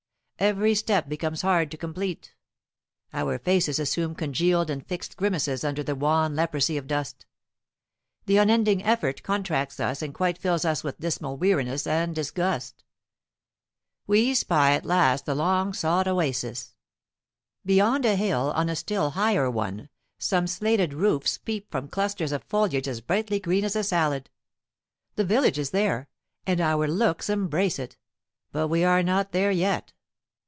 [0.41, 2.33] Every step becomes hard to complete.
[3.13, 7.27] Our faces assume congealed and fixed grimaces under the wan leprosy of dust.
[8.25, 12.83] The unending effort contracts us and quite fills us with dismal weariness and disgust.
[14.07, 16.73] We espy at last the long sought oasis.
[17.63, 22.43] Beyond a hill, on a still higher one, some slated roofs peep from clusters of
[22.45, 24.31] foliage as brightly green as a salad.
[25.17, 26.09] The village is there,
[26.47, 27.95] and our looks embrace it,
[28.51, 29.93] but we are not there yet.